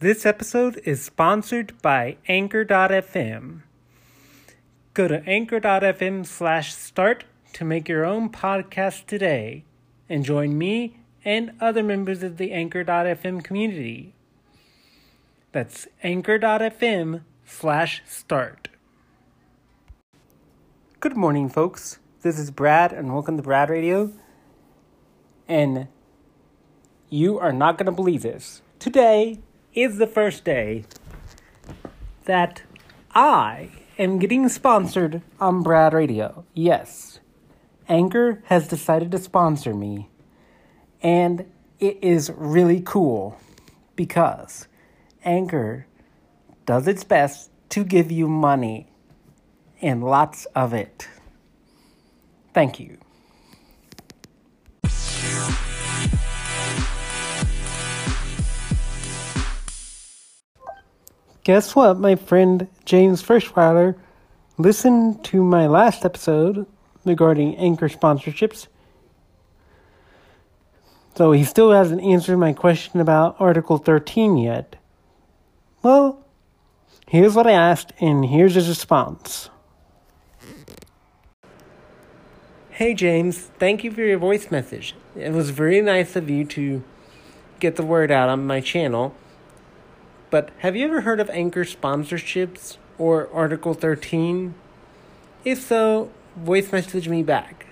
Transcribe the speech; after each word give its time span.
This 0.00 0.24
episode 0.24 0.80
is 0.86 1.04
sponsored 1.04 1.74
by 1.82 2.16
Anchor.fm. 2.26 3.60
Go 4.94 5.06
to 5.06 5.22
anchor.fm 5.28 6.24
slash 6.24 6.74
start 6.74 7.24
to 7.52 7.66
make 7.66 7.86
your 7.86 8.06
own 8.06 8.30
podcast 8.30 9.04
today 9.04 9.66
and 10.08 10.24
join 10.24 10.56
me 10.56 11.00
and 11.22 11.52
other 11.60 11.82
members 11.82 12.22
of 12.22 12.38
the 12.38 12.50
Anchor.fm 12.50 13.44
community. 13.44 14.14
That's 15.52 15.86
anchor.fm 16.02 17.20
slash 17.44 18.00
start. 18.06 18.70
Good 21.00 21.14
morning, 21.14 21.50
folks. 21.50 21.98
This 22.22 22.38
is 22.38 22.50
Brad, 22.50 22.94
and 22.94 23.12
welcome 23.12 23.36
to 23.36 23.42
Brad 23.42 23.68
Radio. 23.68 24.14
And 25.46 25.88
you 27.10 27.38
are 27.38 27.52
not 27.52 27.76
going 27.76 27.84
to 27.84 27.92
believe 27.92 28.22
this. 28.22 28.62
Today 28.78 29.40
is 29.74 29.98
the 29.98 30.06
first 30.06 30.44
day 30.44 30.84
that 32.24 32.62
I 33.14 33.70
am 33.98 34.18
getting 34.18 34.48
sponsored 34.48 35.22
on 35.38 35.62
Brad 35.62 35.92
Radio. 35.92 36.44
Yes, 36.54 37.20
Anchor 37.88 38.42
has 38.46 38.68
decided 38.68 39.10
to 39.12 39.18
sponsor 39.18 39.74
me. 39.74 40.08
And 41.02 41.50
it 41.78 41.98
is 42.02 42.30
really 42.36 42.80
cool 42.80 43.38
because 43.96 44.68
Anchor 45.24 45.86
does 46.66 46.86
its 46.86 47.04
best 47.04 47.50
to 47.70 47.84
give 47.84 48.12
you 48.12 48.28
money 48.28 48.88
and 49.80 50.04
lots 50.04 50.44
of 50.54 50.74
it. 50.74 51.08
Thank 52.52 52.78
you. 52.80 52.98
Guess 61.42 61.74
what, 61.74 61.98
my 61.98 62.16
friend 62.16 62.68
James 62.84 63.22
Frischweiler 63.22 63.96
listened 64.58 65.24
to 65.24 65.42
my 65.42 65.66
last 65.66 66.04
episode 66.04 66.66
regarding 67.04 67.56
Anchor 67.56 67.88
sponsorships. 67.88 68.66
So 71.16 71.32
he 71.32 71.44
still 71.44 71.72
hasn't 71.72 72.02
answered 72.02 72.36
my 72.36 72.52
question 72.52 73.00
about 73.00 73.36
Article 73.40 73.78
13 73.78 74.36
yet. 74.36 74.76
Well, 75.82 76.24
here's 77.08 77.34
what 77.34 77.46
I 77.46 77.52
asked, 77.52 77.92
and 78.00 78.26
here's 78.26 78.54
his 78.54 78.68
response. 78.68 79.48
Hey 82.68 82.94
James, 82.94 83.38
thank 83.58 83.82
you 83.82 83.90
for 83.90 84.02
your 84.02 84.18
voice 84.18 84.50
message. 84.50 84.94
It 85.16 85.32
was 85.32 85.50
very 85.50 85.80
nice 85.80 86.16
of 86.16 86.30
you 86.30 86.44
to 86.46 86.82
get 87.60 87.76
the 87.76 87.82
word 87.82 88.10
out 88.10 88.28
on 88.28 88.46
my 88.46 88.60
channel. 88.60 89.14
But 90.30 90.50
have 90.58 90.76
you 90.76 90.86
ever 90.86 91.00
heard 91.00 91.20
of 91.20 91.28
Anchor 91.30 91.64
sponsorships 91.64 92.76
or 92.98 93.28
Article 93.32 93.74
13? 93.74 94.54
If 95.44 95.60
so, 95.60 96.10
voice 96.36 96.70
message 96.72 97.08
me 97.08 97.22
back. 97.22 97.66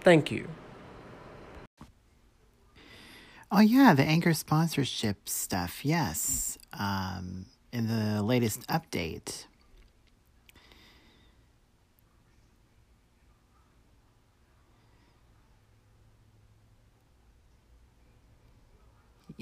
Thank 0.00 0.30
you. 0.30 0.48
Oh 3.50 3.60
yeah, 3.60 3.94
the 3.94 4.02
Anchor 4.02 4.34
sponsorship 4.34 5.28
stuff. 5.28 5.84
Yes, 5.84 6.58
um, 6.72 7.46
in 7.72 7.86
the 7.86 8.22
latest 8.22 8.66
update. 8.66 9.46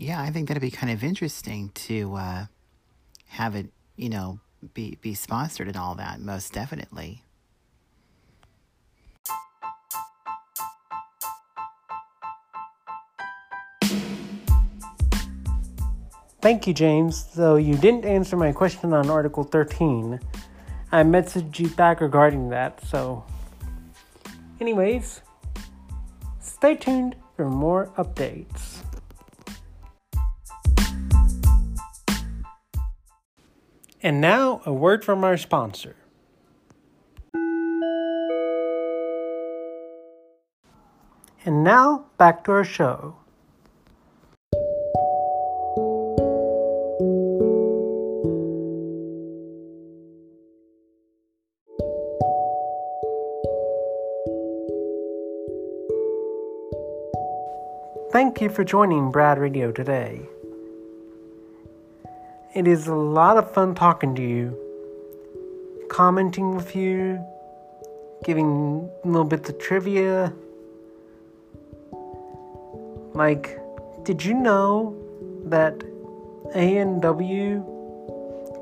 Yeah, 0.04 0.20
I 0.20 0.28
think 0.28 0.48
that'd 0.48 0.60
be 0.60 0.70
kind 0.70 0.92
of 0.92 1.02
interesting 1.02 1.70
to 1.86 2.14
uh, 2.16 2.46
have 3.28 3.54
it, 3.54 3.70
you 3.96 4.10
know, 4.10 4.38
be 4.74 4.98
be 5.00 5.14
sponsored 5.14 5.66
and 5.66 5.78
all 5.78 5.94
that. 5.94 6.20
Most 6.20 6.52
definitely. 6.52 7.22
Thank 16.42 16.66
you, 16.66 16.74
James. 16.74 17.24
Though 17.34 17.56
you 17.56 17.74
didn't 17.74 18.04
answer 18.04 18.36
my 18.36 18.52
question 18.52 18.92
on 18.92 19.08
Article 19.08 19.42
13, 19.42 20.20
I 20.92 21.02
messaged 21.02 21.58
you 21.58 21.70
back 21.70 22.02
regarding 22.02 22.50
that, 22.50 22.84
so. 22.84 23.24
Anyways, 24.60 25.22
stay 26.40 26.76
tuned 26.76 27.16
for 27.36 27.48
more 27.48 27.86
updates. 27.96 28.83
And 34.04 34.20
now, 34.20 34.60
a 34.66 34.72
word 34.72 35.02
from 35.02 35.24
our 35.24 35.38
sponsor. 35.38 35.96
And 41.46 41.64
now, 41.64 42.04
back 42.18 42.44
to 42.44 42.52
our 42.52 42.64
show. 42.64 43.16
Thank 58.12 58.42
you 58.42 58.50
for 58.50 58.64
joining 58.64 59.10
Brad 59.10 59.38
Radio 59.38 59.72
today. 59.72 60.28
It 62.54 62.68
is 62.68 62.86
a 62.86 62.94
lot 62.94 63.36
of 63.36 63.50
fun 63.52 63.74
talking 63.74 64.14
to 64.14 64.22
you, 64.22 64.56
commenting 65.88 66.54
with 66.54 66.76
you, 66.76 67.18
giving 68.22 68.88
little 69.04 69.24
bits 69.24 69.50
of 69.50 69.58
trivia. 69.58 70.32
Like, 73.12 73.58
did 74.04 74.24
you 74.24 74.34
know 74.34 74.96
that 75.46 75.82
A&W 76.54 77.64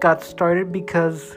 got 0.01 0.23
started 0.23 0.73
because 0.73 1.37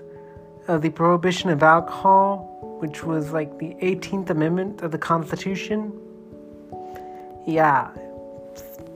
of 0.69 0.81
the 0.81 0.91
prohibition 0.91 1.49
of 1.49 1.61
alcohol, 1.61 2.77
which 2.79 3.03
was 3.03 3.33
like 3.33 3.59
the 3.59 3.75
18th 3.81 4.29
Amendment 4.29 4.81
of 4.81 4.91
the 4.91 4.97
Constitution? 4.97 5.91
Yeah, 7.45 7.89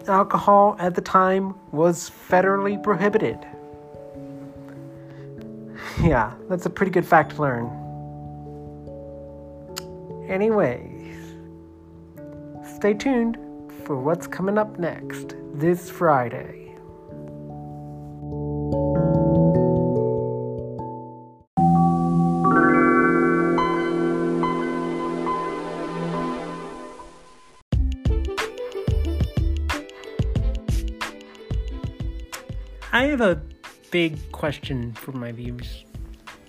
alcohol 0.08 0.76
at 0.80 0.96
the 0.96 1.02
time 1.02 1.56
was 1.72 2.10
federally 2.30 2.82
prohibited. 2.82 3.40
Yeah, 6.02 6.34
that's 6.48 6.66
a 6.66 6.70
pretty 6.70 6.92
good 6.92 7.06
fact 7.06 7.36
to 7.36 7.42
learn. 7.42 7.66
Anyways, 10.30 11.18
stay 12.78 12.94
tuned 12.94 13.38
for 13.84 13.98
what's 13.98 14.28
coming 14.28 14.58
up 14.58 14.80
next 14.80 15.36
this 15.54 15.90
Friday. 15.90 16.69
I 32.92 33.06
have 33.06 33.22
a 33.22 33.40
big 33.92 34.32
question 34.32 34.94
for 34.94 35.12
my 35.12 35.32
viewers. 35.32 35.86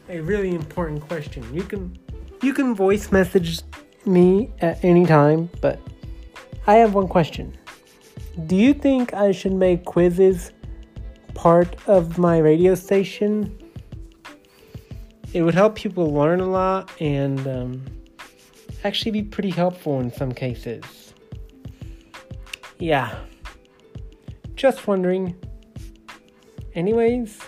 A 0.09 0.21
really 0.21 0.55
important 0.55 1.03
question. 1.03 1.45
You 1.53 1.63
can 1.63 1.99
you 2.43 2.55
can 2.55 2.75
voice 2.75 3.13
message 3.13 3.61
me 4.07 4.51
at 4.61 4.83
any 4.83 5.05
time, 5.05 5.51
but 5.61 5.79
I 6.67 6.77
have 6.77 6.95
one 6.95 7.09
question. 7.09 7.57
Do 8.47 8.57
you 8.57 8.73
think 8.73 9.13
I 9.13 9.33
should 9.33 9.53
make 9.53 9.85
quizzes 9.85 10.53
part 11.35 11.77
of 11.87 12.17
my 12.17 12.39
radio 12.39 12.75
station? 12.75 13.57
It 15.35 15.43
would 15.43 15.55
help 15.55 15.75
people 15.75 16.13
learn 16.13 16.41
a 16.41 16.49
lot 16.49 16.91
and 17.01 17.47
um, 17.47 17.85
actually 18.83 19.11
be 19.11 19.23
pretty 19.23 19.51
helpful 19.51 20.01
in 20.01 20.11
some 20.11 20.33
cases. 20.33 21.13
Yeah. 22.79 23.15
Just 24.55 24.87
wondering. 24.87 25.37
Anyways, 26.75 27.39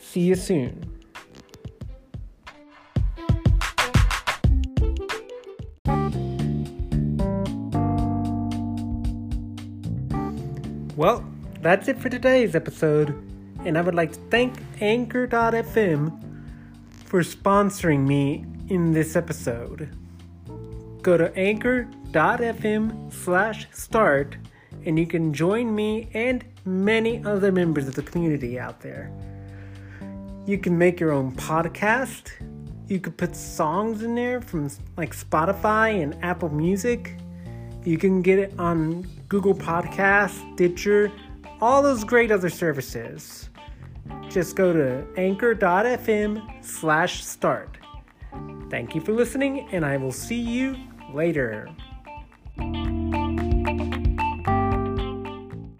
see 0.00 0.20
you 0.20 0.34
soon. 0.34 0.88
Well, 10.96 11.24
that's 11.60 11.88
it 11.88 11.98
for 11.98 12.08
today's 12.08 12.54
episode, 12.54 13.08
and 13.64 13.76
I 13.78 13.80
would 13.80 13.94
like 13.94 14.12
to 14.12 14.20
thank 14.30 14.54
Anchor.fm 14.80 16.22
for 17.06 17.20
sponsoring 17.22 18.06
me 18.06 18.44
in 18.68 18.92
this 18.92 19.16
episode. 19.16 19.88
Go 21.02 21.16
to 21.16 21.34
anchor.fm 21.36 23.12
slash 23.12 23.66
start 23.72 24.36
and 24.84 24.98
you 24.98 25.06
can 25.06 25.32
join 25.32 25.74
me 25.74 26.08
and 26.14 26.44
many 26.64 27.24
other 27.24 27.52
members 27.52 27.88
of 27.88 27.94
the 27.94 28.02
community 28.02 28.58
out 28.58 28.80
there. 28.80 29.12
You 30.46 30.58
can 30.58 30.76
make 30.76 30.98
your 30.98 31.12
own 31.12 31.32
podcast. 31.32 32.32
You 32.88 33.00
could 33.00 33.16
put 33.16 33.36
songs 33.36 34.02
in 34.02 34.14
there 34.14 34.40
from 34.40 34.68
like 34.96 35.14
Spotify 35.16 36.02
and 36.02 36.16
Apple 36.22 36.48
Music. 36.48 37.16
You 37.84 37.98
can 37.98 38.22
get 38.22 38.38
it 38.38 38.58
on 38.58 39.02
Google 39.28 39.54
Podcasts, 39.54 40.54
Stitcher, 40.54 41.10
all 41.60 41.82
those 41.82 42.04
great 42.04 42.30
other 42.30 42.48
services. 42.48 43.50
Just 44.28 44.56
go 44.56 44.72
to 44.72 45.06
anchor.fm 45.16 46.64
slash 46.64 47.24
start. 47.24 47.78
Thank 48.70 48.94
you 48.94 49.00
for 49.00 49.12
listening, 49.12 49.68
and 49.72 49.84
I 49.84 49.96
will 49.96 50.12
see 50.12 50.40
you 50.40 50.76
later. 51.12 51.68